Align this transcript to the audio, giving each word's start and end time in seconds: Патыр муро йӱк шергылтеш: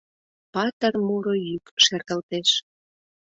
Патыр 0.53 0.93
муро 1.07 1.35
йӱк 1.47 1.65
шергылтеш: 1.83 2.49